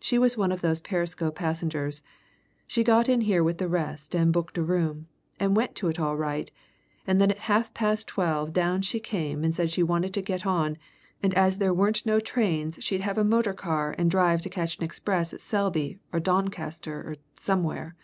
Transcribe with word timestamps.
She 0.00 0.18
was 0.18 0.36
one 0.36 0.50
of 0.50 0.62
those 0.62 0.80
Perisco 0.80 1.30
passengers 1.30 2.02
she 2.66 2.82
got 2.82 3.08
in 3.08 3.20
here 3.20 3.44
with 3.44 3.58
the 3.58 3.68
rest, 3.68 4.16
and 4.16 4.32
booked 4.32 4.58
a 4.58 4.64
room, 4.64 5.06
and 5.38 5.54
went 5.54 5.76
to 5.76 5.86
it 5.86 6.00
all 6.00 6.16
right, 6.16 6.50
and 7.06 7.20
then 7.20 7.30
at 7.30 7.38
half 7.46 7.72
past 7.72 8.08
twelve 8.08 8.52
down 8.52 8.82
she 8.82 8.98
came 8.98 9.44
and 9.44 9.54
said 9.54 9.70
she 9.70 9.84
wanted 9.84 10.12
to 10.14 10.22
get 10.22 10.44
on, 10.44 10.76
and 11.22 11.32
as 11.34 11.58
there 11.58 11.72
weren't 11.72 12.04
no 12.04 12.18
trains 12.18 12.82
she'd 12.82 13.02
have 13.02 13.16
a 13.16 13.22
motor 13.22 13.54
car 13.54 13.94
and 13.96 14.10
drive 14.10 14.42
to 14.42 14.50
catch 14.50 14.76
an 14.76 14.82
express 14.82 15.32
at 15.32 15.40
Selby, 15.40 15.96
or 16.12 16.18
Doncaster, 16.18 16.98
or 17.06 17.14
somewhere. 17.36 17.94